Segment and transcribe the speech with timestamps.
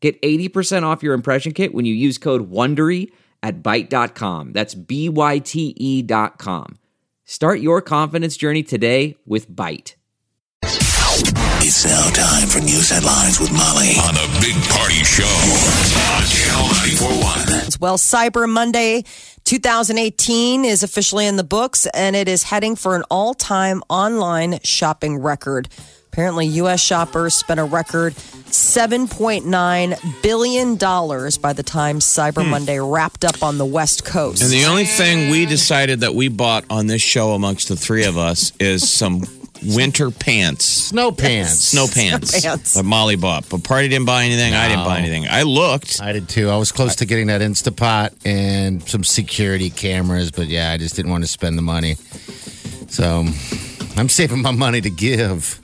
[0.00, 3.10] Get 80% off your impression kit when you use code WONDERY
[3.42, 4.52] at Byte.com.
[4.52, 6.78] That's B-Y-T-E dot com.
[7.24, 9.94] Start your confidence journey today with Byte.
[11.60, 16.68] It's now time for news headlines with Molly on the Big Party Show on Channel
[16.98, 17.78] 941.
[17.80, 19.04] Well, Cyber Monday
[19.44, 24.60] 2018 is officially in the books and it is heading for an all time online
[24.62, 25.68] shopping record.
[26.18, 26.80] Apparently, U.S.
[26.80, 32.50] shoppers spent a record $7.9 billion by the time Cyber hmm.
[32.50, 34.42] Monday wrapped up on the West Coast.
[34.42, 38.04] And the only thing we decided that we bought on this show amongst the three
[38.04, 39.22] of us is some
[39.64, 40.64] winter pants.
[40.64, 41.52] Snow pants.
[41.52, 42.42] Snow pants.
[42.42, 42.74] pants.
[42.74, 43.48] That Molly bought.
[43.48, 44.54] But Party didn't buy anything.
[44.54, 45.28] I didn't buy anything.
[45.30, 46.02] I looked.
[46.02, 46.50] I did too.
[46.50, 50.96] I was close to getting that Instapot and some security cameras, but yeah, I just
[50.96, 51.94] didn't want to spend the money.
[52.88, 53.24] So
[53.96, 55.60] I'm saving my money to give.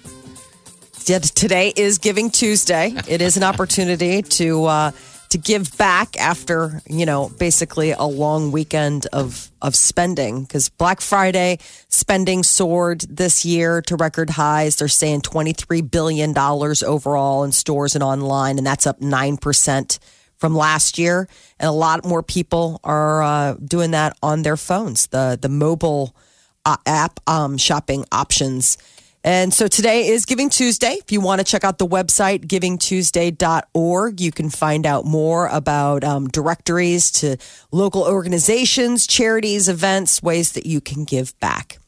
[1.05, 2.95] Today is Giving Tuesday.
[3.07, 4.91] It is an opportunity to uh,
[5.29, 11.03] to give back after you know basically a long weekend of of spending because Black
[11.03, 14.77] Friday spending soared this year to record highs.
[14.77, 19.37] They're saying twenty three billion dollars overall in stores and online, and that's up nine
[19.37, 19.99] percent
[20.39, 21.29] from last year.
[21.61, 25.09] And a lot more people are uh, doing that on their phones.
[25.09, 26.17] The the mobile
[26.65, 28.79] uh, app um, shopping options.
[29.25, 30.99] And so today is Giving Tuesday.
[31.01, 36.05] If you want to check out the website, givingtuesday.org, you can find out more about
[36.05, 37.39] um, directories to
[37.73, 41.79] local organizations, charities, events, ways that you can give back.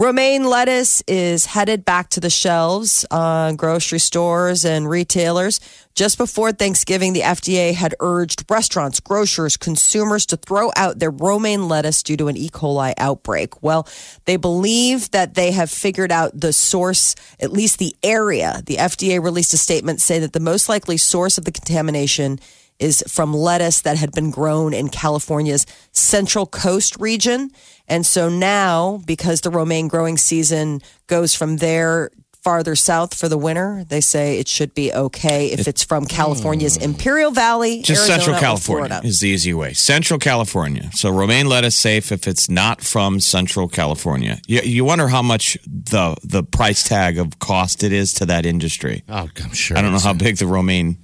[0.00, 5.58] Romaine lettuce is headed back to the shelves, uh, grocery stores and retailers.
[5.96, 11.66] Just before Thanksgiving, the FDA had urged restaurants, grocers, consumers to throw out their romaine
[11.66, 12.48] lettuce due to an E.
[12.48, 13.60] coli outbreak.
[13.60, 13.88] Well,
[14.24, 18.62] they believe that they have figured out the source, at least the area.
[18.64, 22.38] The FDA released a statement saying that the most likely source of the contamination
[22.78, 27.50] is from lettuce that had been grown in California's Central Coast region.
[27.88, 32.10] And so now, because the romaine growing season goes from there
[32.42, 36.76] farther south for the winter, they say it should be okay if it's from California's
[36.76, 36.84] hmm.
[36.84, 39.06] Imperial Valley, Just Arizona, Central California Florida.
[39.06, 39.72] is the easy way.
[39.72, 40.88] Central California.
[40.94, 44.40] So romaine lettuce safe if it's not from Central California.
[44.46, 48.46] You, you wonder how much the the price tag of cost it is to that
[48.46, 49.02] industry.
[49.08, 49.76] Oh, I'm sure.
[49.76, 50.96] I don't know how big the romaine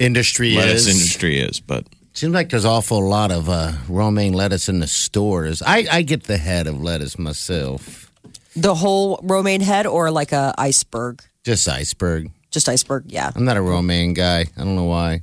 [0.00, 1.00] industry lettuce is.
[1.00, 5.62] industry is, but Seems like there's awful lot of uh, romaine lettuce in the stores.
[5.62, 8.10] I, I get the head of lettuce myself.
[8.56, 11.22] The whole romaine head or like a iceberg?
[11.44, 12.30] Just iceberg.
[12.50, 13.30] Just iceberg, yeah.
[13.34, 14.40] I'm not a romaine guy.
[14.40, 15.22] I don't know why.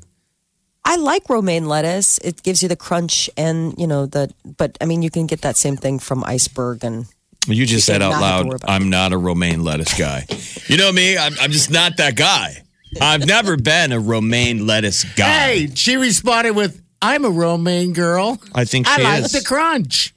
[0.85, 2.19] I like romaine lettuce.
[2.19, 5.41] It gives you the crunch and, you know, the, but I mean, you can get
[5.41, 7.05] that same thing from iceberg and
[7.47, 9.93] you just You said out not have to worry loud, I'm not a romaine lettuce
[9.97, 10.25] guy.
[10.67, 12.63] you know me, I'm, I'm just not that guy.
[13.01, 15.29] I've never been a romaine lettuce guy.
[15.29, 18.39] Hey, she responded with, I'm a romaine girl.
[18.55, 19.31] I think I she like is.
[19.33, 20.13] the crunch.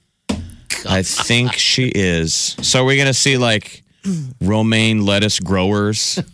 [0.89, 2.33] I think she is.
[2.63, 3.83] So we're gonna see like
[4.41, 6.19] romaine lettuce growers.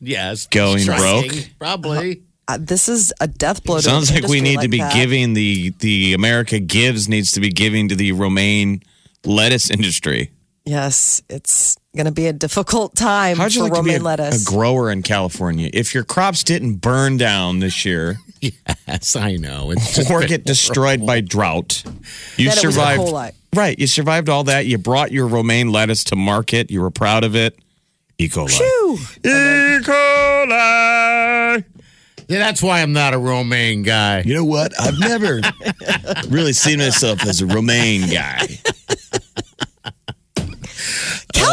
[0.00, 0.46] Yes.
[0.48, 1.48] Going Striking, broke?
[1.58, 2.22] Probably.
[2.48, 3.76] uh, this is a death blow.
[3.76, 4.92] to Sounds an like we industry need to be that.
[4.94, 8.82] giving the the America Gives needs to be giving to the romaine
[9.24, 10.30] lettuce industry.
[10.66, 14.00] Yes, it's going to be a difficult time How'd you for like to be romaine
[14.00, 14.42] a, lettuce.
[14.42, 15.68] a grower in California?
[15.72, 18.18] If your crops didn't burn down this year
[18.86, 19.70] Yes, I know.
[19.70, 21.82] It's just or get destroyed by drought,
[22.36, 23.34] you Then it was survived.
[23.54, 24.66] Right, you survived all that.
[24.66, 26.70] You brought your romaine lettuce to market.
[26.70, 27.58] You were proud of it.
[28.18, 28.28] E.
[28.28, 28.50] coli.
[28.50, 28.98] Phew.
[29.24, 29.82] E.
[29.82, 31.64] coli.
[32.26, 34.22] Yeah, that's why I'm not a romaine guy.
[34.22, 34.78] You know what?
[34.80, 35.40] I've never
[36.28, 38.46] really seen myself as a romaine guy.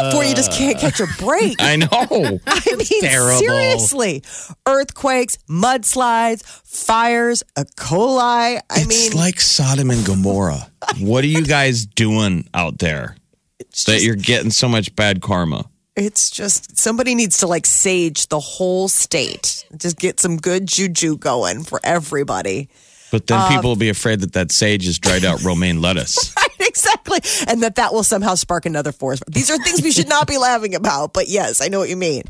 [0.01, 1.57] California just can't catch a uh, break.
[1.59, 1.88] I know.
[2.48, 3.39] I mean, terrible.
[3.39, 4.24] seriously.
[4.68, 7.63] Earthquakes, mudslides, fires, E.
[7.75, 8.57] coli.
[8.57, 10.69] I it's mean, like Sodom and Gomorrah.
[11.00, 13.15] What are you guys doing out there
[13.59, 15.65] it's that you're getting so much bad karma?
[15.95, 19.65] it's just somebody needs to like sage the whole state.
[19.75, 22.69] Just get some good juju going for everybody.
[23.11, 26.33] But then people um, will be afraid that that sage has dried out romaine lettuce.
[26.41, 27.19] Right, exactly.
[27.47, 29.23] And that that will somehow spark another forest.
[29.27, 31.13] These are things we should not be laughing about.
[31.13, 32.23] But yes, I know what you mean.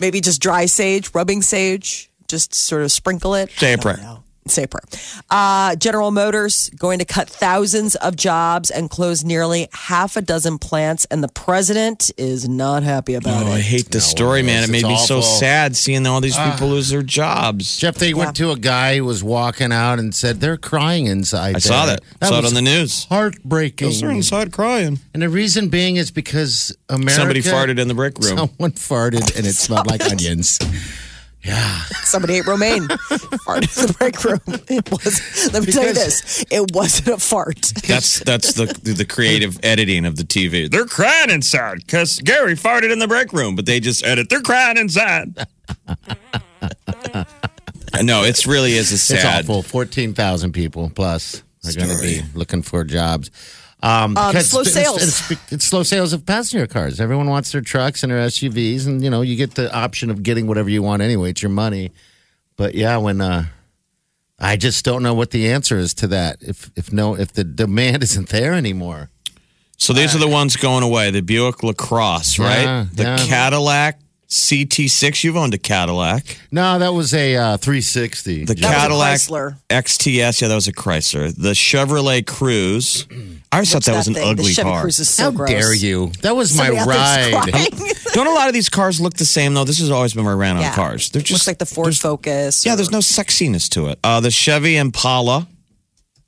[0.00, 3.50] Maybe just dry sage, rubbing sage, just sort of sprinkle it.
[3.50, 3.98] Say a prayer.
[3.98, 4.21] know.
[4.46, 4.82] Say a prayer.
[5.30, 10.58] Uh, General Motors going to cut thousands of jobs and close nearly half a dozen
[10.58, 13.62] plants, and the president is not happy about Oh, I it.
[13.62, 14.58] hate this story, man.
[14.60, 17.76] It it's made me so sad seeing all these people lose their jobs.
[17.76, 21.56] Jeff, they went to a guy who was walking out and said they're crying inside.
[21.56, 22.26] I saw there." that.
[22.28, 23.04] saw it on the news.
[23.04, 23.88] Heartbreaking.
[23.88, 24.98] Those are inside crying.
[25.14, 27.14] And the reason being is because America.
[27.14, 28.36] Somebody farted in the brick room.
[28.36, 30.58] Someone farted and it smelled like onions.
[32.04, 32.86] Somebody ate romaine.
[33.44, 34.40] fart in the break room.
[34.68, 35.52] It was.
[35.52, 37.72] Let me tell you this: it wasn't a fart.
[37.86, 40.70] That's that's the the creative editing of the TV.
[40.70, 44.28] They're crying inside because Gary farted in the break room, but they just edit.
[44.28, 45.34] They're crying inside.
[48.02, 49.40] no, it's really is a sad.
[49.40, 49.62] It's awful.
[49.62, 53.30] 14,000 people plus are going to be looking for jobs.
[53.82, 55.02] Um, because slow it's- sales.
[55.30, 57.00] It's, it's slow sales of passenger cars.
[57.00, 60.22] Everyone wants their trucks and their SUVs, and you know you get the option of
[60.22, 61.30] getting whatever you want anyway.
[61.30, 61.90] It's your money.
[62.56, 63.46] But yeah, when uh,
[64.38, 66.36] I just don't know what the answer is to that.
[66.42, 69.10] If if no, if the demand isn't there anymore,
[69.78, 71.10] So these are the ones going away.
[71.10, 72.62] The Buick LaCrosse, right?
[72.62, 73.16] Yeah, the yeah.
[73.26, 75.24] Cadillac CT6.
[75.24, 76.38] You've owned a Cadillac.
[76.52, 78.44] no, that was a uh, 360.
[78.44, 79.56] The That was a Cadillac Chrysler.
[79.68, 80.40] XTS.
[80.40, 81.34] Yeah, that was a Chrysler.
[81.36, 83.06] The Chevrolet Cruze.
[83.52, 84.28] I always thought that was an thing?
[84.30, 84.84] ugly the Chevy car.
[84.84, 85.50] Cruze is so How gross.
[85.50, 86.10] dare you?
[86.22, 87.68] That was Somebody my ride.
[88.14, 89.64] Don't a lot of these cars look the same though?
[89.64, 90.74] This has always been my rant on Yeah.
[90.74, 91.10] cars.
[91.10, 92.64] They're just Looks like the Ford there's- Focus.
[92.64, 93.98] Yeah, there's no sexiness to it.
[94.02, 95.46] Uh, the Chevy Impala,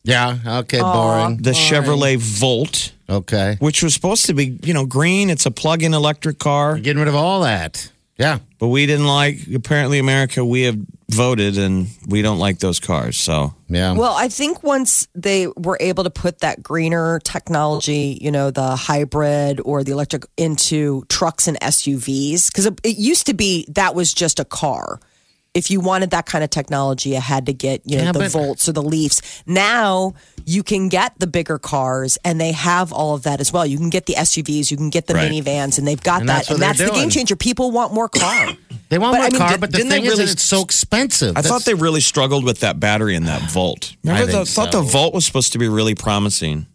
[0.04, 0.36] Yeah.
[0.46, 0.80] Okay.
[0.80, 1.38] Boring.
[1.38, 3.56] the Chevrolet Volt, Okay.
[3.58, 5.30] which was supposed to be, you know, green.
[5.30, 7.90] It's a plug-in electric car, Getting rid of all that.
[8.16, 8.38] Yeah.
[8.58, 9.38] but we didn't like.
[9.54, 10.78] Apparently, America, we have
[11.10, 13.18] voted, and we don't like those cars.
[13.18, 13.92] So Yeah.
[13.94, 18.76] Well, I think once they were able to put that greener technology, you know, the
[18.76, 23.94] hybrid or the electric into trucks and SUVs, because it, it used to be that
[23.94, 25.00] was just a car.
[25.54, 28.18] If you wanted that kind of technology, you had to get you know Yeah, the
[28.18, 29.20] but- Volts or the Leafs.
[29.46, 30.14] Now
[30.44, 33.64] you can get the bigger cars, and they have all of that as well.
[33.64, 35.30] You can get the SUVs, you can get the Right.
[35.30, 36.34] minivans, and they've got And that.
[36.38, 37.36] that's and they're that's the game changer.
[37.36, 38.48] People want more car.
[38.90, 40.24] They want But, more I mean, car, did- but the didn't they thing is, really-
[40.26, 41.36] that it's so expensive.
[41.38, 43.96] I thought they really struggled with that battery in that Volt.
[44.04, 44.88] Remember, I the, think thought the so.
[44.88, 46.66] Volt was supposed to be really promising.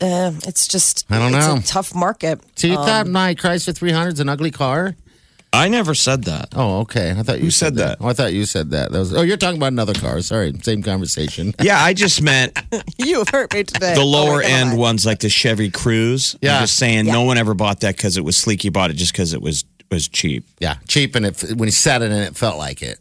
[0.00, 1.56] uh, it's just I don't it's know.
[1.56, 2.40] a tough market.
[2.56, 4.96] So you Um, thought my Chrysler 300 is an ugly car?
[5.52, 6.48] I never said that.
[6.54, 7.10] Oh, okay.
[7.16, 7.98] I thought you Who said that?
[8.00, 8.92] Oh, I thought you said that.
[8.92, 10.20] that was, oh, you're talking about another car.
[10.20, 11.54] Sorry, same conversation.
[11.62, 12.58] Yeah, I just meant
[12.98, 13.94] You hurt me today.
[13.94, 16.36] the Oh, lower wait, end ones like the Chevy Cruze.
[16.42, 16.56] Yeah.
[16.56, 17.12] I'm just saying Yeah.
[17.14, 18.62] no one ever bought that because it was sleek.
[18.64, 20.46] You bought it just because it was was cheap.
[20.60, 22.98] Yeah, cheap, and it, when he sat in it, it felt like it.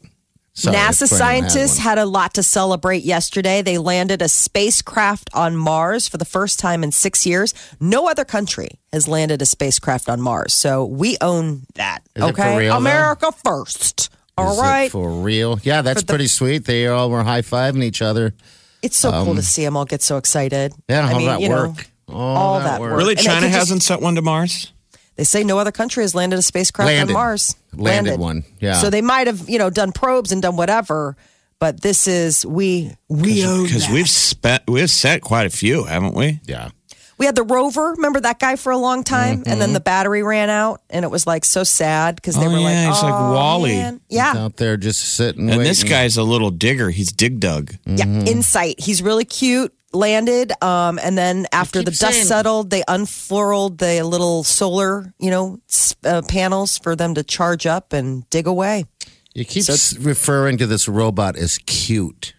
[0.57, 3.61] Sorry, NASA if had scientists had a lot to celebrate yesterday.
[3.61, 7.53] They landed a spacecraft on Mars for the first time in six years.
[7.79, 10.53] No other country has landed a spacecraft on Mars.
[10.53, 11.99] So we own that.
[12.15, 12.53] Is it okay.
[12.53, 12.77] for real, though?
[12.77, 14.09] America first.
[14.35, 14.91] All Is it right.
[14.91, 15.59] for real.
[15.61, 16.65] Yeah, that's the- pretty sweet.
[16.65, 18.33] They all were high fiving each other.
[18.81, 20.71] it's so cool to see them all get so excited.
[20.73, 21.87] Um, Yeah, I all mean, that you know, work.
[22.07, 22.91] All, all that, that work.
[22.91, 22.97] work.
[22.99, 24.71] Really, And China just- hasn't sent one to Mars.
[25.17, 27.11] They say no other country has landed a spacecraft Landed.
[27.11, 27.55] on Mars.
[27.73, 28.73] Landed one, yeah.
[28.73, 31.17] So they might have, you know, done probes and done whatever.
[31.59, 36.39] But this is we we Because we've spent we've sent quite a few, haven't we?
[36.45, 36.69] Yeah.
[37.17, 37.93] We had the rover.
[37.93, 39.59] Remember that guy for a long time, and Mm-hmm.
[39.59, 42.59] then the battery ran out, and it was like so sad because they Oh, were
[42.59, 45.49] yeah, like, he's like "Oh, Wall-E." He's Yeah, out there just sitting.
[45.49, 46.91] And this guy's a little digger.
[46.91, 47.71] He's dig dug.
[47.87, 48.05] yeah.
[48.05, 48.27] Mm-hmm.
[48.27, 48.79] InSight.
[48.79, 49.73] He's really cute.
[49.93, 55.31] Landed, um, and then after the dust saying- settled, they unfurled the little solar, you
[55.31, 55.59] know,
[56.03, 58.85] uh, panels for them to charge up and dig away.
[59.33, 62.33] You keep s referring to this robot as cute.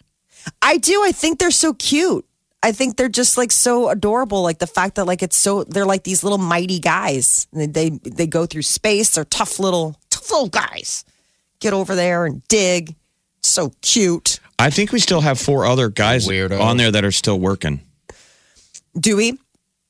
[0.61, 1.03] I do.
[1.05, 2.27] I think they're so cute.
[2.63, 4.43] I think they're just like so adorable.
[4.43, 7.47] Like the fact that like it's so they're like these little mighty guys.
[7.53, 9.15] They they, they go through space.
[9.15, 11.05] They're tough little tough little guys.
[11.61, 12.97] Get over there and dig.
[13.43, 14.41] So cute.
[14.59, 16.61] I think we still have four other guys Weirdo.
[16.61, 17.81] on there that are still working.
[18.99, 19.39] Dewey.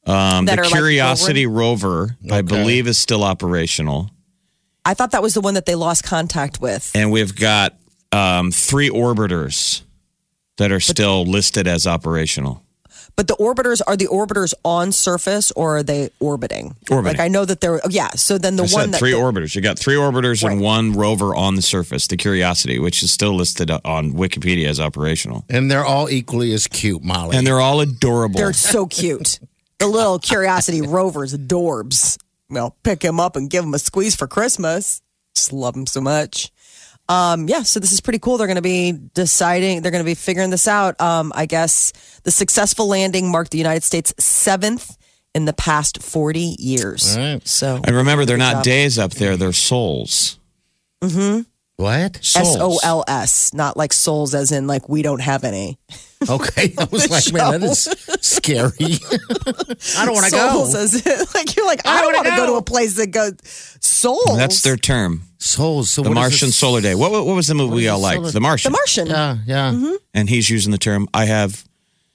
[0.07, 4.11] Um, the are, like, Curiosity rover, I believe, is still operational,
[4.85, 6.91] I thought that was the one that they lost contact with.
[6.95, 7.77] and we've got
[8.11, 9.83] um, three orbiters
[10.57, 12.63] that are still listed as operational.
[13.19, 16.77] But the orbiters are the orbiters on surface or are they orbiting?
[16.89, 17.19] Orbiting.
[17.19, 18.11] Like I know that they're oh, yeah.
[18.11, 19.57] So then the I one said that three orbiters.
[19.57, 23.35] You got three orbiters and one rover on the surface, the Curiosity, which is still
[23.35, 25.45] listed on Wikipedia as operational.
[25.51, 27.37] And they're all equally as cute, Molly.
[27.37, 28.39] And they're all adorable.
[28.39, 29.41] They're so cute.
[29.81, 32.19] the little Curiosity rovers, adorbs.
[32.49, 35.03] Well, pick him up and give him a squeeze for Christmas.
[35.35, 36.53] Just love him so much.
[37.09, 38.37] Um, yeah, so this is pretty cool.
[38.37, 41.00] They're going to be deciding, they're going to be figuring this out.
[41.00, 41.93] Um, I guess
[42.25, 44.97] the successful landing marked the United States seventh
[45.35, 47.17] in the past 40 years.
[47.17, 47.49] All right.
[47.49, 48.65] So, and remember, they're not job.
[48.65, 50.38] days up there; they're souls.
[51.00, 51.41] Mm hmm.
[51.77, 52.17] what?
[52.17, 55.79] S O L S, not like souls as in like we don't have any.
[56.29, 56.75] Okay.
[56.77, 57.85] I was like, man, that is
[58.21, 58.99] scary.
[59.97, 60.49] I don't want to go.
[60.53, 63.35] Souls as like you're like I, don't want to go to a place that goes
[63.81, 64.37] souls.
[64.37, 65.23] That's their term.
[65.39, 65.91] Souls.
[65.91, 66.51] So The Martian?
[66.51, 66.95] Solar Day.
[66.97, 68.19] What, what was the movie we all liked?
[68.19, 68.73] solar- The Martian.
[68.73, 69.07] the Martian.
[69.07, 69.95] Yeah, yeah.
[70.13, 71.65] and he's using the term I have.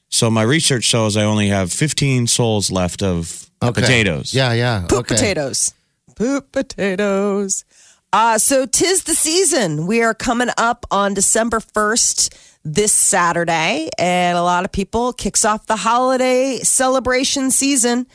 [0.09, 3.81] So my research shows I only have 15 souls left of Okay.
[3.81, 4.33] potatoes.
[4.33, 4.81] Yeah, yeah.
[4.89, 5.15] Poop okay.
[5.15, 5.73] potatoes.
[6.15, 7.63] Poop potatoes.
[8.11, 9.87] Uh, so tis the season.
[9.87, 15.43] We are coming up on December 1st this Saturday, and a lot of people kicks
[15.45, 18.07] off the holiday celebration season.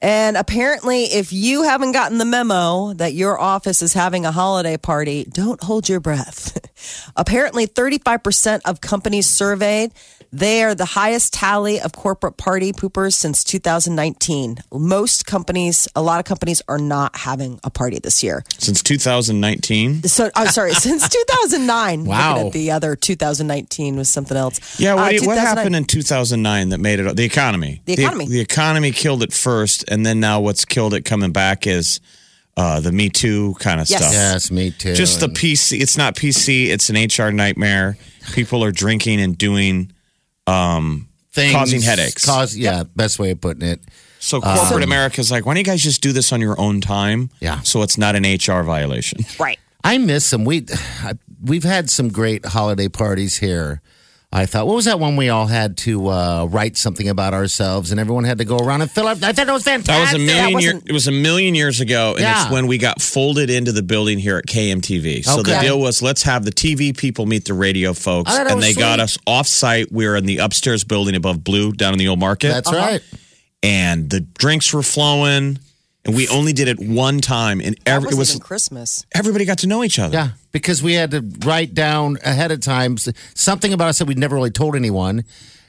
[0.00, 4.76] And apparently, if you haven't gotten the memo that your office is having a holiday
[4.76, 6.58] party, don't hold your breath.
[7.16, 9.92] apparently, 35% of companies surveyed,
[10.32, 14.58] they are the highest tally of corporate party poopers since 2019.
[14.72, 18.44] Most companies, a lot of companies are not having a party this year.
[18.58, 20.02] Since 2019.
[20.02, 22.04] So, I'm sorry, since 2009.
[22.04, 22.50] Wow.
[22.50, 24.78] The other 2019 was something else.
[24.78, 27.16] Yeah, what, Uh, what happened in 2009 that made it?
[27.16, 27.80] The economy.
[27.86, 28.26] The economy.
[28.28, 32.00] The, economy killed it first, and then now what's killed it coming back is
[32.58, 34.00] uh, the Me Too kind of Yes.
[34.00, 34.12] stuff.
[34.12, 34.94] Yes, me too.
[34.94, 35.80] Just the PC.
[35.80, 36.66] It's not PC.
[36.66, 37.96] It's an HR nightmare.
[38.32, 39.92] People are drinking and doing.
[40.46, 42.24] things causing headaches.
[42.24, 43.80] Cause yeah, best way of putting it.
[44.18, 47.30] So corporate America's like, why don't you guys just do this on your own time?
[47.40, 47.60] Yeah.
[47.60, 49.20] So it's not an HR violation.
[49.38, 49.58] Right.
[49.84, 50.44] I miss them.
[50.44, 50.66] We
[51.02, 51.12] I,
[51.42, 53.80] we've had some great holiday parties here.
[54.30, 57.90] I thought, what was that one we all had to uh, write something about ourselves,
[57.92, 59.22] and everyone had to go around and fill up?
[59.22, 59.86] I thought it was fantastic.
[59.86, 62.42] That was a million year, It was a million years ago, and Yeah.
[62.42, 65.22] it's when we got folded into the building here at KMTV.
[65.24, 68.62] So the deal was, let's have the TV people meet the radio folks, Oh, and
[68.62, 69.90] they got us off site.
[69.90, 73.00] We were in the upstairs building above Blue, down in the old market, That's right.
[73.62, 75.58] and the drinks were flowing.
[76.08, 79.04] And we only did it one time, and That every, it wasn't was Christmas.
[79.14, 80.14] everybody got to know each other.
[80.14, 82.96] Yeah, because we had to write down ahead of time
[83.34, 85.24] something about us that we'd never really told anyone.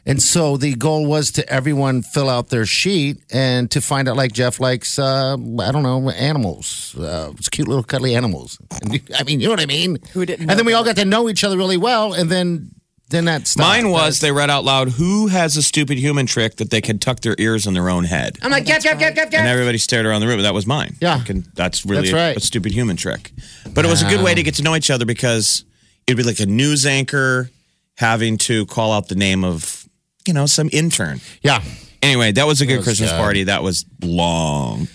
[0.06, 4.16] And so the goal was to everyone fill out their sheet and to find out,
[4.16, 8.58] like Jeff likes, uh, I don't know, animals, uh, it's cute little cuddly animals.
[9.20, 9.98] I mean, you know what I mean?
[10.14, 12.72] Who didn't And then we all got to know each other really well, and then
[13.10, 13.68] then that stopped.
[13.68, 17.00] Mine was they read out loud, "Who has a stupid human trick that they can
[17.00, 19.78] tuck their ears in their own head?" I'm like, Jeff, Jeff, Jeff, Jeff, And everybody
[19.78, 20.42] stared around the room.
[20.42, 20.96] That was mine.
[21.02, 21.16] Yeah.
[21.18, 22.38] I can- that's really That's a- right.
[22.38, 23.32] a, stupid human trick.
[23.74, 25.64] But it was a good way to get to know each other because
[26.08, 27.50] it'd be like a news anchor
[27.98, 29.86] having to call out the name of,
[30.26, 31.20] you know, some intern.
[31.42, 31.62] Yeah.
[32.02, 33.18] Anyway, that was a good was Christmas good.
[33.18, 33.44] party.
[33.44, 34.88] That was long.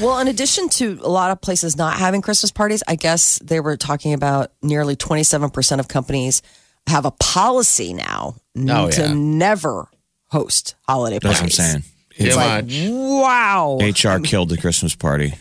[0.00, 3.60] Well, in addition to a lot of places not having Christmas parties, I guess they
[3.60, 6.40] were talking about nearly 27% of companies
[6.86, 9.12] have a policy now Oh, to yeah.
[9.14, 9.88] never
[10.28, 11.40] host holiday parties.
[11.40, 11.84] That's what I'm saying.
[12.16, 13.78] It's like, wow.
[13.80, 15.34] HR killed the Christmas party.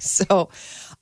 [0.00, 0.48] So,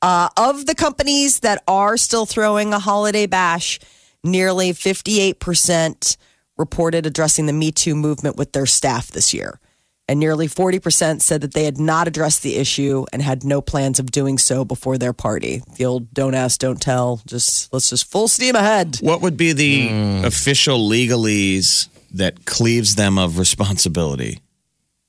[0.02, 3.78] uh, of the companies that are still throwing a holiday bash,
[4.22, 6.16] nearly 58%
[6.58, 9.58] reported addressing the Me Too movement with their staff this year.
[10.06, 13.98] And nearly 40% said that they had not addressed the issue and had no plans
[13.98, 15.62] of doing so before their party.
[15.76, 17.22] The old don't ask, don't tell.
[17.26, 18.98] Just let's just full steam ahead.
[19.00, 20.24] What would be the Hmm.
[20.26, 24.40] official legalese that cleaves them of responsibility?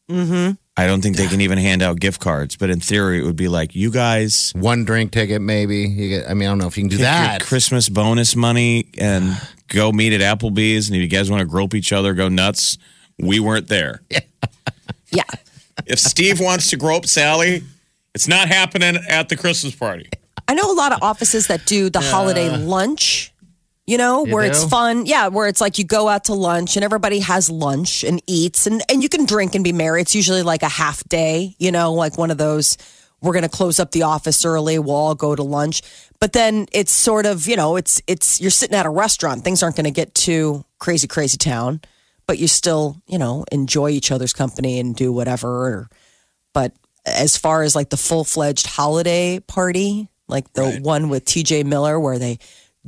[0.09, 0.51] Mm-hmm.
[0.77, 3.35] I don't think they can even hand out gift cards, but in theory, it would
[3.37, 5.79] be like you guys One drink ticket, maybe.
[5.87, 6.29] You get.
[6.29, 7.41] I mean, I don't know if you can do that.
[7.41, 9.35] your Christmas bonus money and
[9.67, 12.77] go meet at Applebee's, and if you guys want to grope each other, go nuts.
[13.19, 14.01] We weren't there.
[14.11, 14.19] Yeah.
[15.85, 17.61] If Steve wants to grope Sally,
[18.15, 20.09] it's not happening at the Christmas party.
[20.47, 23.33] I know a lot of offices that do the holiday lunch,
[23.85, 24.69] you know, You where it's do?
[24.69, 25.05] fun.
[25.05, 28.65] Yeah, where it's like you go out to lunch and everybody has lunch and eats
[28.67, 30.01] and, and you can drink and be merry.
[30.01, 32.77] It's usually like a half day, you know, like one of those,
[33.21, 34.79] we're going to close up the office early.
[34.79, 35.81] We'll all go to lunch.
[36.19, 39.43] But then it's sort of, you know, it's, it's, you're sitting at a restaurant.
[39.43, 41.81] Things aren't going to get too crazy, crazy town,
[42.27, 45.49] but you still, you know, enjoy each other's company and do whatever.
[45.49, 45.89] Or,
[46.53, 46.73] but
[47.05, 51.99] as far as like the full fledged holiday party, like the one with TJ Miller
[51.99, 52.39] where they,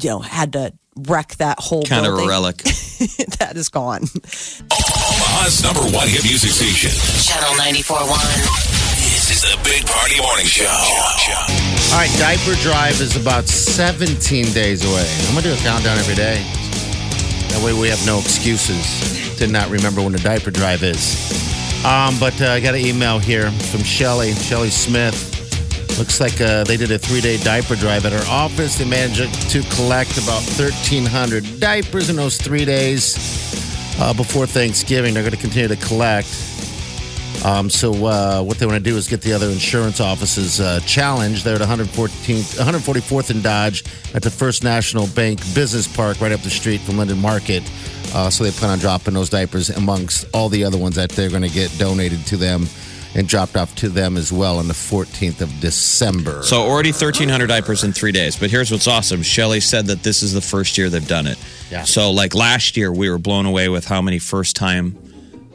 [0.02, 2.58] you know, had to wreck that whole Kind of a relic.
[3.38, 4.02] that is gone.
[4.02, 6.90] Omaha's number one hit music station.
[7.22, 8.88] Channel 94.1.
[8.98, 10.66] This is the Big Party Morning Show.
[10.66, 15.08] All right, diaper drive is about 17 days away.
[15.28, 16.42] I'm gonna do a countdown every day.
[17.50, 21.16] That way we have no excuses to not remember when the diaper drive is.
[21.86, 25.34] Um, but uh, I got an email here from Shelly, Shelly Smith.
[25.98, 28.78] Looks like uh, they did a three-day diaper drive at her office.
[28.78, 33.16] They managed to collect about 1,300 diapers in those three days
[34.00, 35.14] uh, before Thanksgiving.
[35.14, 36.28] They're going to continue to collect.
[37.46, 40.80] Um, so uh, what they want to do is get the other insurance offices uh,
[40.82, 41.46] challenged.
[41.46, 46.42] They're at 114th, 144th and Dodge at the First National Bank Business Park, right up
[46.42, 47.64] the street from Linden Market.
[48.14, 51.30] Uh, so they plan on dropping those diapers amongst all the other ones that they're
[51.30, 52.66] going to get donated to them
[53.16, 56.44] and dropped off to them as well on the 14th of December.
[56.44, 58.38] So already 1,300 diapers in three days.
[58.38, 59.24] But here's what's awesome.
[59.24, 61.38] Shelly said that this is the first year they've done it.
[61.72, 61.84] Yeah.
[61.84, 64.98] So like last year, we were blown away with how many first time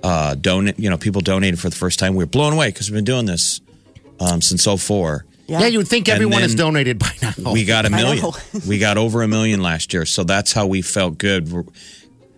[0.03, 2.15] uh, donate, you know, people donated for the first time.
[2.15, 3.61] We were blown away because we've been doing this
[4.21, 5.25] um, since 04.
[5.47, 5.67] yeah.
[5.67, 7.53] you would think And everyone has donated by now.
[7.53, 8.31] We got a million.
[8.67, 10.05] we got over a million last year.
[10.07, 11.51] So that's how we felt good.
[11.53, 11.65] We're,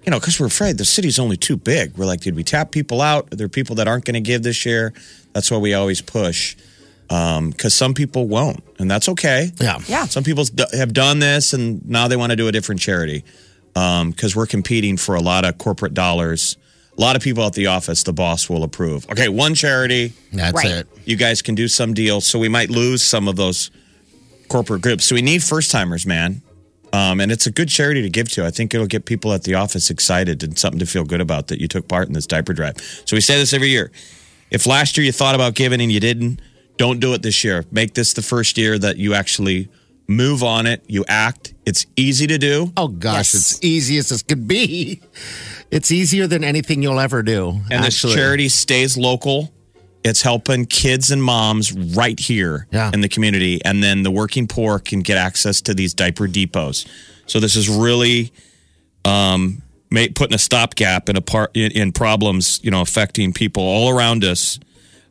[0.05, 1.97] you know, because we're afraid the city's only too big.
[1.97, 3.33] We're like, did we tap people out?
[3.33, 4.93] Are there people that aren't going to give this year?
[5.33, 6.57] That's why we always push.
[7.09, 9.51] Because some people won't, and that's okay.
[9.61, 9.79] Yeah.
[9.87, 10.05] Yeah.
[10.07, 13.25] Some people d- have done this, and now they want to do a different charity.
[13.73, 16.57] Because we're competing for a lot of corporate dollars.
[16.97, 19.09] A lot of people at the office, the boss will approve.
[19.11, 20.67] Okay, one charity, That's Right.
[20.67, 20.87] it.
[21.05, 22.21] you guys can do some deal.
[22.21, 23.71] So we might lose some of those
[24.49, 25.05] corporate groups.
[25.05, 26.43] So we need first timers, man.
[26.93, 28.47] Um, and it's a good charity to give to.
[28.47, 31.49] I think it'll get people at the office excited and something to feel good about
[31.49, 32.77] that you took part in this diaper drive.
[33.05, 33.91] So we say this every year.
[34.53, 36.39] If last year you thought about giving and you didn't,
[36.77, 37.65] don't do it this year.
[37.73, 39.69] Make this the first year that you actually
[40.07, 41.55] move on it, you act.
[41.67, 42.73] It's easy to do.
[42.77, 43.35] Oh gosh, Yes.
[43.35, 45.01] it's easy as this could be.
[45.71, 47.49] It's easier than anything you'll ever do.
[47.71, 48.13] And actually.
[48.13, 49.53] this charity stays local.
[50.05, 52.91] It's helping kids and moms right here Yeah.
[52.93, 53.65] in the community.
[53.65, 56.85] And then the working poor can get access to these diaper depots.
[57.27, 58.31] So this is really
[59.07, 63.63] um, ma- putting a stopgap in, a par- in, in problems, you know, affecting people
[63.63, 64.59] all around us.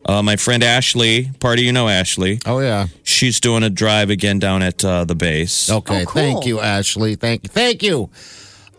[0.05, 2.87] Uh, my friend Ashley, party you know Ashley, Oh yeah.
[3.03, 5.69] she's doing a drive again down at uh, the base.
[5.71, 6.01] Okay.
[6.01, 6.13] Oh, cool.
[6.21, 7.15] Thank you, Ashley.
[7.15, 7.49] Thank you.
[7.49, 8.09] Thank you.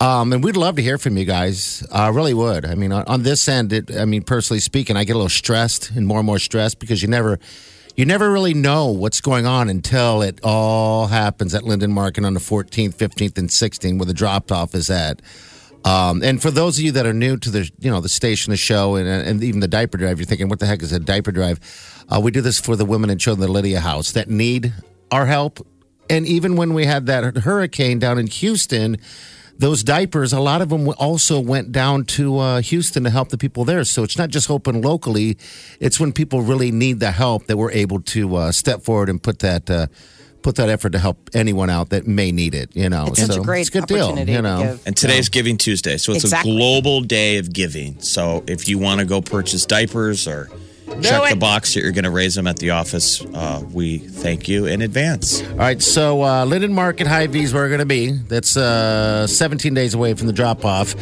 [0.00, 1.86] Um, and we'd love to hear from you guys.
[1.90, 2.66] I really would.
[2.66, 5.28] I mean, on, on this end, it, I mean, personally speaking, I get a little
[5.30, 7.38] stressed and more and more stressed because you never,
[7.96, 12.34] you never really know what's going on until it all happens at Linden Market on
[12.34, 15.22] the 14th, 15th, and 16th, where the drop off is at.
[15.84, 18.50] Um, and for those of you that are new to the, you know, the station,
[18.50, 20.98] the show, and, and even the diaper drive, you're thinking, what the heck is a
[20.98, 21.60] diaper drive?
[22.08, 24.72] Uh, we do this for the women and children of the Lydia House that need
[25.10, 25.66] our help.
[26.08, 28.98] And even when we had that hurricane down in Houston,
[29.58, 33.38] those diapers, a lot of them also went down to uh, Houston to help the
[33.38, 33.84] people there.
[33.84, 35.38] So it's not just open locally;
[35.80, 39.22] it's when people really need the help that we're able to uh, step forward and
[39.22, 39.86] put that uh,
[40.44, 42.70] put that effort to help anyone out that may need it.
[42.76, 44.04] You know, It's such a great it's a good deal.
[44.04, 44.86] opportunity You to know, give.
[44.86, 45.96] And today's Giving Tuesday.
[45.96, 46.52] So it's Exactly.
[46.52, 47.98] a global day of giving.
[48.00, 50.50] So if you want to go purchase diapers or
[51.02, 54.48] check the box that you're going to raise them at the office, uh, we thank
[54.48, 55.42] you in advance.
[55.42, 58.12] All right, so uh, Linden Market Hy-Vee is where we're going to be.
[58.12, 60.94] That's uh, 17 days away from the drop off.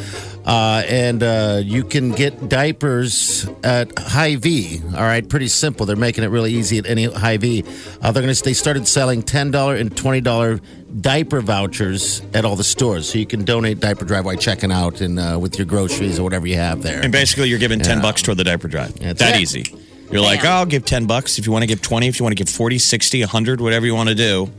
[0.44, 4.80] Uh, and uh, you can get diapers at Hy-Vee.
[4.94, 5.86] All right, pretty simple.
[5.86, 7.64] They're making it really easy at any Hy-Vee.
[8.00, 8.42] Uh, they're going to.
[8.42, 10.60] They started selling $10 and $20
[11.00, 15.00] diaper vouchers at all the stores, so you can donate diaper drive while checking out
[15.00, 17.00] and uh, with your groceries or whatever you have there.
[17.02, 18.02] And basically, you're giving 10 Yeah.
[18.02, 18.94] bucks toward the diaper drive.
[18.98, 19.40] That's that it.
[19.42, 19.64] easy.
[20.10, 21.38] You're like, oh, I'll give 10 bucks.
[21.38, 23.86] If you want to give 20, if you want to give 40, 60, 100, whatever
[23.86, 24.50] you want to do,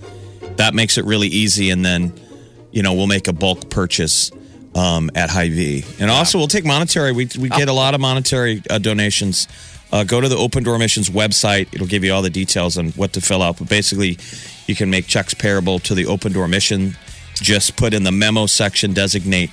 [0.56, 1.70] that makes it really easy.
[1.70, 2.12] And then,
[2.72, 4.32] you know, we'll make a bulk purchase
[4.74, 5.86] um, at Hy-Vee.
[6.00, 7.12] And also, we'll take monetary.
[7.12, 9.48] We, we get a lot of monetary uh, donations.
[9.92, 11.68] Uh, go to the Open Door Missions website.
[11.72, 13.60] It'll give you all the details on what to fill out.
[13.60, 14.18] But basically,
[14.68, 16.96] you can make checks payable to the Open Door Mission.
[17.36, 19.50] Just put in the memo section, designate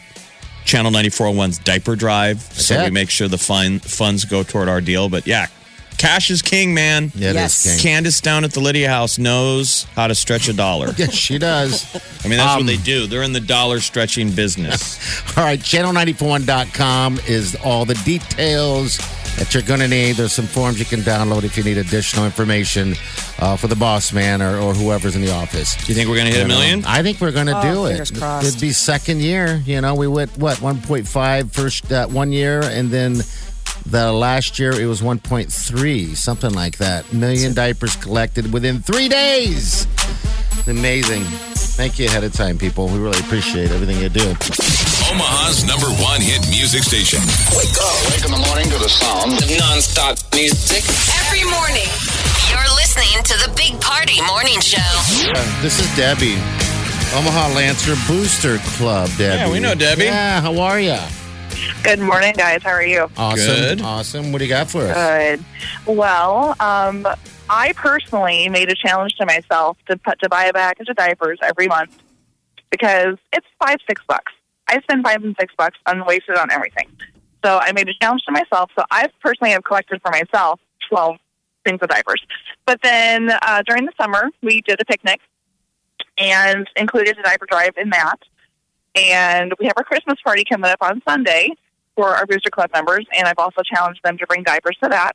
[0.64, 2.40] Channel 9401's diaper drive.
[2.40, 2.84] so it.
[2.84, 5.08] we make sure the fun, funds go toward our deal.
[5.08, 5.46] But yeah,
[5.96, 7.10] cash is king, man.
[7.14, 7.64] Yeah, it is, Yes.
[7.76, 7.78] King.
[7.92, 10.92] Candace down at the Lydia House knows how to stretch a dollar.
[10.98, 11.86] Yes, she does.
[12.24, 13.06] I mean, that's Um, what they do.
[13.06, 14.98] They're in the dollar stretching business.
[15.36, 18.98] All right, channel94.com is all the details
[19.40, 20.16] that you're going to need.
[20.16, 22.94] There's some forms you can download if you need additional information
[23.38, 25.74] uh, for the boss man or, or whoever's in the office.
[25.76, 26.84] Do you think we're going to hit a You know, million?
[26.84, 28.12] I think we're going to Oh, do it.
[28.16, 28.46] crossed.
[28.46, 29.62] It'd be second year.
[29.64, 33.16] You know, we went, what, 1.5 first uh, one year, and then
[33.86, 37.12] the last year it was 1.3, something like that.
[37.12, 39.86] Million diapers collected within three days.
[40.68, 41.22] Amazing.
[41.80, 42.86] Thank you ahead of time, people.
[42.88, 44.28] We really appreciate everything you do.
[45.10, 47.20] Omaha's number one hit music station.
[47.56, 47.96] Wake up.
[48.12, 50.84] Wake in the morning to the sound of non-stop music.
[51.26, 51.88] Every morning,
[52.52, 54.78] you're listening to the Big Party Morning Show.
[55.32, 56.36] Uh, this is Debbie,
[57.16, 59.08] Omaha Lancer Booster Club.
[59.16, 59.38] Debbie.
[59.40, 60.04] Yeah, we know Debbie.
[60.04, 60.98] Yeah, how are you?
[61.82, 62.62] Good morning, guys.
[62.62, 63.08] How are you?
[63.16, 63.46] Awesome.
[63.46, 63.80] Good.
[63.80, 64.32] Awesome.
[64.32, 64.94] What do you got for us?
[64.94, 65.44] Good.
[65.86, 67.06] Well, um,
[67.48, 71.38] I personally made a challenge to myself to put to buy a package of diapers
[71.42, 71.96] every month
[72.70, 74.30] because it's five six bucks.
[74.68, 76.86] I spend five and six bucks on wasted on everything.
[77.42, 78.70] So I made a challenge to myself.
[78.78, 81.16] So I personally have collected for myself 12
[81.64, 82.22] things of diapers.
[82.66, 85.20] But then uh, during the summer, we did a picnic
[86.18, 88.18] and included a diaper drive in that.
[88.96, 91.48] And we have our Christmas party coming up on Sunday
[92.00, 93.04] for our Booster Club members.
[93.16, 95.12] And I've also challenged them to bring diapers to that.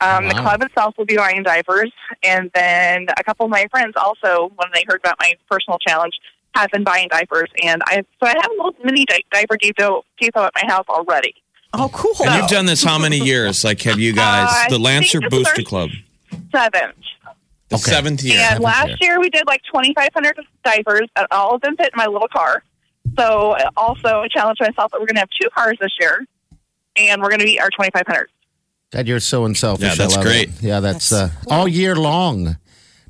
[0.00, 1.92] Um, The club itself will be buying diapers.
[2.24, 6.14] And then a couple of my friends also, when they heard about my personal challenge,
[6.54, 7.50] have been buying diapers.
[7.62, 10.86] And I so I have a little mini di- diaper depot, depot at my house
[10.88, 11.34] already.
[11.74, 12.14] Oh, cool.
[12.26, 13.64] And you've done this how many years?
[13.64, 15.90] Like, have you guys, Uh, the Lancer think this is Booster our- Club,
[16.54, 16.96] Seventh.
[17.70, 17.90] the Okay.
[17.92, 18.38] seventh year?
[18.40, 18.96] And Seventh last year.
[19.00, 22.62] year we did like 2,500 diapers, and all of them fit in my little car.
[23.18, 26.24] So also I challenged myself that we're going to have two cars this year,
[26.96, 28.28] and we're going to be our 2,500.
[28.90, 29.88] Dad, you're so unselfish.
[29.88, 30.48] Yeah, that's great.
[30.50, 30.62] It.
[30.62, 32.56] Yeah, that's, uh, all year long.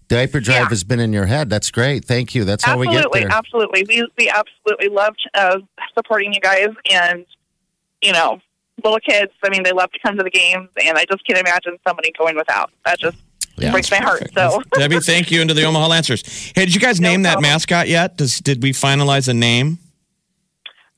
[0.09, 0.69] Diaper drive Yeah.
[0.69, 1.49] has been in your head.
[1.49, 2.05] That's great.
[2.05, 2.45] Thank you.
[2.45, 3.33] That's how we get Absolutely, there.
[3.33, 3.85] absolutely.
[3.89, 5.59] We we absolutely love uh,
[5.95, 7.25] supporting you guys, and
[8.03, 8.39] you know,
[8.85, 9.33] little kids.
[9.43, 12.13] I mean, they love to come to the games, and I just can't imagine somebody
[12.19, 12.71] going without.
[12.85, 13.17] That just
[13.57, 13.71] Yeah.
[13.73, 14.29] breaks my heart.
[14.35, 16.23] So Debbie, thank you, and to the Omaha Lancers.
[16.55, 18.17] Hey, did you guys No name that mascot yet?
[18.19, 19.79] Does did we finalize a name?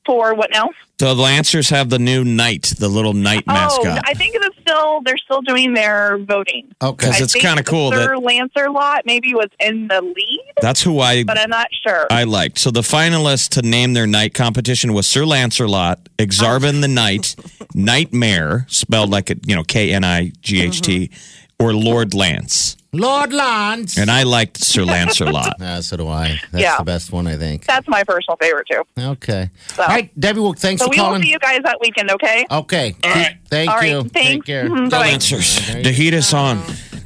[0.06, 0.70] For what now?
[1.00, 3.80] So the Lancers have the new knight, the little knight mascot.
[3.80, 4.04] Oh, mascot.
[4.08, 6.68] I think it's still they're still doing their voting.
[6.80, 7.06] Okay.
[7.06, 10.82] 'Cause because it's kinda cool that- Sir Lancer Lot maybe was in the lead, That's
[10.82, 12.06] who I but I'm not sure.
[12.10, 12.58] I liked.
[12.58, 17.34] So the finalists to name their knight competition was Sir Lancelot, Exarban the Knight,
[17.74, 21.64] Nightmare, spelled like a you know K N I G H T, mm-hmm.
[21.64, 22.76] or Lord Lance.
[22.94, 23.98] Lord Lance.
[23.98, 25.54] And I liked Sir Lancelot.
[25.60, 26.40] Yeah, so do I.
[26.52, 26.78] That's Yeah.
[26.78, 27.64] the best one, I think.
[27.66, 28.82] That's my personal favorite too.
[28.98, 29.50] Okay.
[29.74, 32.10] So- All right, Debbie, well, thanks So for we will see you guys that weekend,
[32.12, 32.46] okay?
[32.50, 32.94] Okay.
[33.04, 33.36] All right.
[33.50, 34.02] Thank All right, you.
[34.04, 34.12] thanks.
[34.30, 34.68] Take care.
[34.68, 35.10] Mhm, The bye.
[35.10, 35.56] Lancers.
[35.82, 36.62] The heat is on.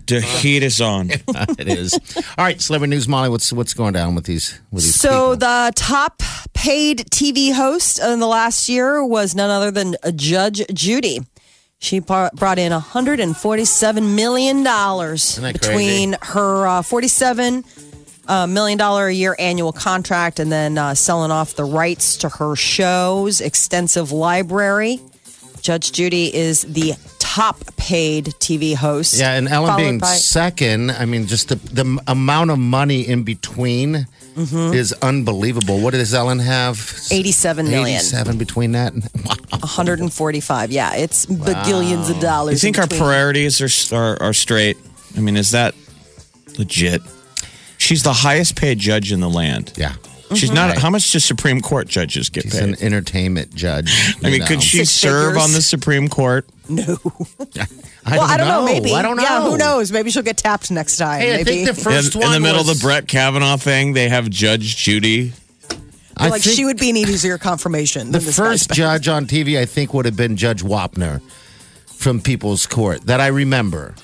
[0.06, 1.10] The heat is on.
[1.60, 1.92] it is.
[2.38, 3.28] All right, celebrity news, Molly.
[3.28, 5.36] What's what's going down with these with these So people?
[5.36, 6.22] the top
[6.54, 11.20] paid TV host in the last year was none other than Judge Judy.
[11.80, 17.64] She brought in 147 million dollars between her uh, 47
[18.26, 22.28] uh, million dollar a year annual contract and then uh, selling off the rights to
[22.28, 24.98] her shows, extensive library.
[25.60, 26.94] Judge Judy is the
[27.38, 29.14] top paid TV host.
[29.18, 30.90] yeah, and Ellen being by- second.
[30.90, 34.06] I mean, just the the amount of money in between
[34.38, 34.72] Mm-hmm.
[34.72, 35.80] is unbelievable.
[35.80, 36.76] What does Ellen have?
[37.10, 37.96] 87 million.
[37.98, 38.92] Eighty-seven between that.
[39.24, 39.34] Wow.
[39.50, 40.70] 145.
[40.70, 42.52] Yeah, it's bagillions of dollars.
[42.54, 43.00] You think our between.
[43.00, 44.76] priorities are, are are straight?
[45.16, 45.74] I mean, is that
[46.56, 47.02] legit?
[47.78, 49.72] She's the highest paid judge in the land.
[49.76, 49.94] Yeah,
[50.34, 50.70] She's not.
[50.72, 50.80] Mm-hmm.
[50.80, 52.62] How much do Supreme Court judges get she's paid?
[52.62, 54.14] an entertainment judge.
[54.22, 54.46] I mean, know.
[54.46, 55.44] could she Six serve figures.
[55.44, 56.46] on the Supreme Court?
[56.68, 56.76] I
[58.06, 58.64] well, I don't know.
[58.64, 58.92] Maybe.
[58.92, 59.22] I don't know.
[59.22, 59.90] Yeah, who knows?
[59.90, 61.20] Maybe she'll get tapped next time.
[61.20, 61.64] Hey, I maybe.
[61.64, 64.28] think the first in, one in the middle of the Brett Kavanaugh thing, they have
[64.28, 65.32] Judge Judy.
[66.16, 68.08] I like think she would be an easier confirmation.
[68.08, 71.22] the than this first judge on TV, I think, would have been Judge Wapner
[71.86, 73.94] from People's Court that I remember.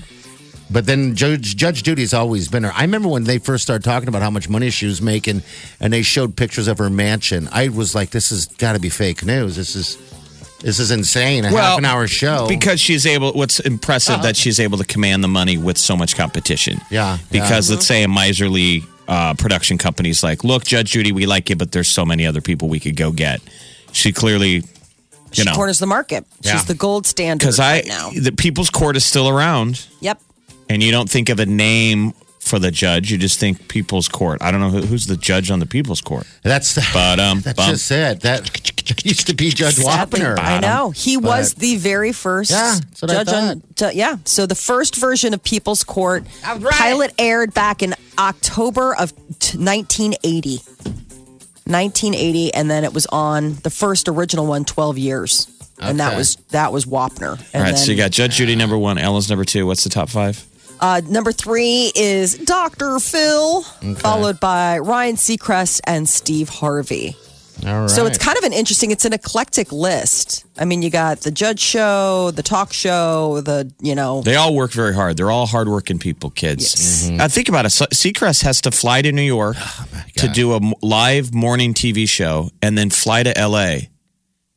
[0.71, 2.73] But then Judge Judge Judy's always been her.
[2.75, 5.43] I remember when they first started talking about how much money she was making,
[5.79, 7.49] and they showed pictures of her mansion.
[7.53, 9.57] I was like, "This has got to be fake news.
[9.57, 9.99] This is
[10.63, 11.45] this is insane.
[11.45, 13.33] A half an hour show." because she's able.
[13.35, 16.81] What's impressive that she's able to command the money with so much competition.
[16.91, 21.51] Yeah, Because let's say a miserly uh, production company's like, look, Judge Judy, we like
[21.51, 23.43] you, but there's so many other people we could go get.
[23.93, 24.63] She clearly, you
[25.33, 26.25] She know, corners the market.
[26.41, 26.53] Yeah.
[26.53, 28.11] She's the gold standard because I right now.
[28.19, 30.21] the People's Court is still around, Yep.
[30.69, 33.11] And you don't think of a name for the judge.
[33.11, 34.43] You just think People's Court.
[34.43, 36.27] I don't know who, who's the judge on the People's Court.
[36.43, 37.71] that's the, But, um, that's bum.
[37.71, 38.21] just it.
[38.21, 40.39] That used to be Judge Sadly, Wapner.
[40.39, 40.91] I know.
[40.91, 43.63] He was the very first Yeah, that's what I judge on.
[43.77, 44.17] to- yeah.
[44.27, 46.61] So the first version of People's Court right.
[46.75, 50.61] pilot aired back in October of t- 1980.
[51.67, 55.47] 1980, and then it was on the first original one 12 years.
[55.81, 57.39] And that was that was Wapner.
[57.53, 59.67] And All right, so you got Judge Judy number one, Ellen's number two.
[59.67, 60.45] What's the top five?
[60.81, 62.99] Uh, number three is Dr.
[62.99, 63.63] Phil,
[63.97, 67.17] followed by Ryan Seacrest and Steve Harvey.
[67.67, 67.91] All right.
[67.91, 70.45] So it's kind of an interesting, it's an eclectic list.
[70.59, 74.55] I mean, you got the judge show, the talk show, the, you know, They all
[74.55, 75.17] work very hard.
[75.17, 77.09] They're all hardworking people, kids.
[77.11, 77.71] Uh, think about it.
[77.71, 79.57] So- Seacrest has to fly to New York
[80.17, 83.77] to do a live morning TV show and then fly to LA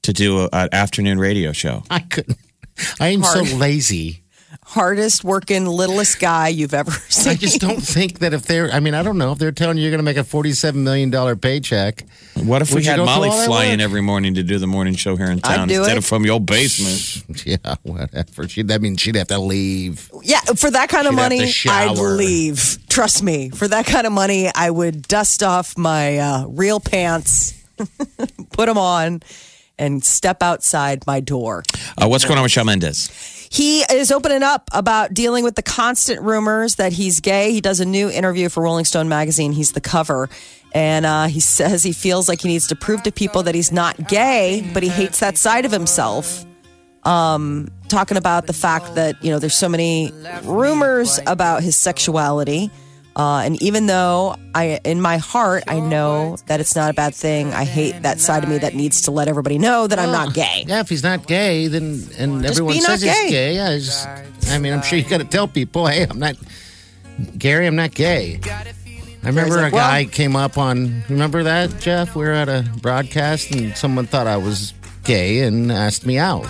[0.01, 1.84] to do a- an afternoon radio show.
[1.89, 2.38] I couldn't.
[2.99, 4.23] I am so lazy.
[4.63, 7.32] Hardest working, littlest guy you've ever seen.
[7.32, 9.78] I just don't think that if they're, I mean, I don't know if they're telling
[9.78, 12.06] you you're going to make a $47 million paycheck.
[12.36, 14.96] What if we had Molly all that fly in every morning to do the morning
[14.96, 16.00] show here in I'd town do instead it.
[16.00, 17.24] of from your basement?
[17.46, 18.48] Yeah, whatever.
[18.48, 20.10] She, that means she'd have to leave.
[20.24, 21.54] Yeah, for that kind of She'd money.
[21.67, 22.78] I'd leave.
[22.89, 23.50] Trust me.
[23.50, 27.54] For that kind of money, I would dust off my uh, real pants,
[28.52, 29.22] put them on,
[29.78, 31.63] and step outside my door.
[32.02, 33.10] Uh, what's going on with Shawn Mendes?
[33.50, 37.52] He is opening up about dealing with the constant rumors that he's gay.
[37.52, 39.52] He does a new interview for Rolling Stone magazine.
[39.54, 40.30] He's the cover.
[40.74, 43.72] And uh, he says he feels like he needs to prove to people that he's
[43.72, 46.46] not gay, but he hates that side of himself.
[47.04, 50.12] Um, talking about the fact that, you know, there's so many
[50.44, 52.70] rumors about his sexuality.
[53.17, 57.15] Uh, and even though I, in my heart, I know that it's not a bad
[57.15, 57.51] thing.
[57.51, 60.36] I hate that side of me that needs to let everybody know that I'm not
[60.36, 60.65] gay.
[60.67, 63.30] Yeah, if he's not gay, then and everyone be not says he's gay.
[63.32, 63.56] gay.
[63.56, 64.08] Yeah, it's just,
[64.51, 66.36] I mean, I'm sure you got to tell people, hey, I'm not
[67.39, 67.65] Gary.
[67.65, 68.39] I'm not gay.
[69.23, 71.03] I remember a like, well- guy came up on.
[71.10, 72.15] Remember that, Jeff?
[72.15, 76.45] We were at a broadcast and someone thought I was gay and asked me out.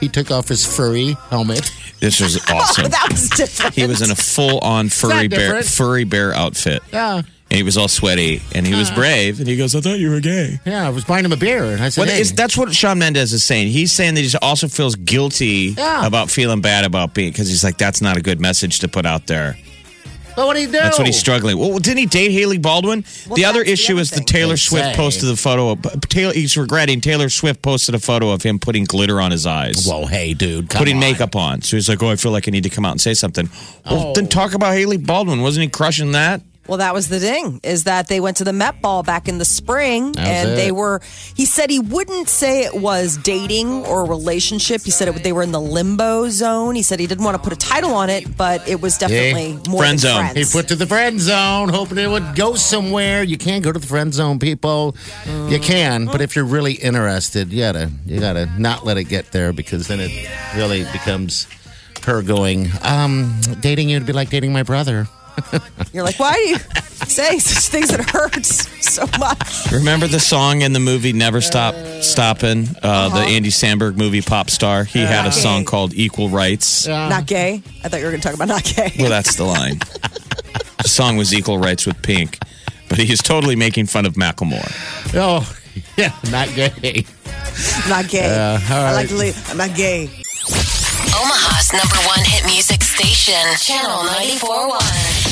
[0.00, 1.70] He took off his furry helmet.
[2.00, 2.90] This was oh, awesome.
[2.90, 3.74] that was different.
[3.74, 6.82] he was in a full on furry bear furry bear outfit.
[6.92, 7.24] Yeah, And
[7.56, 9.40] he was all sweaty and he was brave.
[9.40, 10.60] And he goes, I thought you were gay.
[10.64, 10.86] yeah.
[10.86, 12.98] I was buying him a beer, and I said, Well, hey, is, that's what Shawn
[12.98, 13.68] Mendes is saying.
[13.68, 16.06] He's saying that he also feels guilty Yeah.
[16.06, 19.04] about feeling bad about being because he's like, that's not a good message to put
[19.06, 19.56] out there.
[20.38, 20.72] But what do you do?
[20.74, 21.58] That's what he's struggling.
[21.58, 23.04] Well, didn't he date Hailey Baldwin?
[23.34, 24.20] the other that's the issue other is the.
[24.20, 24.94] Taylor Swift say.
[24.94, 25.70] posted the photo.
[25.72, 27.00] Of, Taylor, he's regretting.
[27.00, 29.84] Taylor Swift posted a photo of him putting glitter on his eyes.
[29.84, 31.00] Whoa, hey, dude, come putting on.
[31.00, 31.62] makeup on.
[31.62, 33.50] So he's like, "Oh, I feel like I need to come out and say something."
[33.84, 34.12] Well, Oh.
[34.14, 35.42] then talk about Hailey Baldwin.
[35.42, 36.40] Wasn't he crushing that?
[36.68, 39.38] Well, that was the thing is that they went to the Met Ball back in
[39.38, 41.00] the spring, That and they were.
[41.34, 44.82] He said he wouldn't say it was dating or relationship.
[44.82, 46.74] He said it, they were in the limbo zone.
[46.74, 49.58] He said he didn't want to put a title on it, but it was definitely
[49.68, 50.20] more Friend than zone.
[50.32, 50.52] friends.
[50.52, 53.22] He put to the friend zone, hoping it would go somewhere.
[53.22, 54.94] You can't go to the friend zone, people.
[55.48, 59.32] You can, but if you're really interested, you gotta you gotta not let it get
[59.32, 61.46] there because then it really becomes
[62.04, 65.08] her going, um, dating you would be like dating my brother.
[65.92, 66.56] You're like, why are you
[67.06, 69.72] saying such things that hurt so much?
[69.72, 74.50] Remember the song in the movie Never Stop Stopping, uh, the Andy Samberg movie Pop
[74.50, 74.84] Star?
[74.84, 76.86] He had a song called Equal Rights.
[76.86, 77.62] Not gay.
[77.84, 78.92] I thought you were going to talk about not gay.
[78.98, 79.78] Well, that's the line.
[80.82, 82.38] the song was Equal Rights with Pink,
[82.88, 84.70] but he is totally making fun of Macklemore.
[85.14, 85.50] Oh,
[85.96, 87.04] yeah, not gay.
[87.82, 88.58] I'm not gay.
[88.68, 89.50] I like to leave.
[89.50, 90.10] I'm not gay.
[91.68, 94.78] Omaha's number one hit music station, Channel 94.1.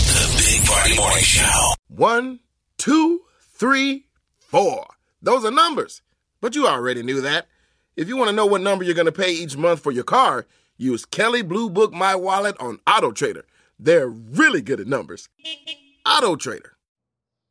[0.07, 1.73] The Big Party Morning Show.
[1.89, 2.41] One,
[2.79, 4.07] two, three,
[4.39, 4.87] four.
[5.23, 6.03] Those are numbers.
[6.41, 7.47] But you already knew that.
[7.97, 10.05] If you want to know what number you're going to pay each month for your
[10.05, 10.47] car,
[10.77, 13.45] use Kelley Blue Book My Wallet on Auto Trader.
[13.79, 15.29] They're really good at numbers.
[16.07, 16.76] Auto Trader.